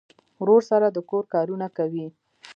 [0.41, 2.05] ورور سره د کور کارونه کوي.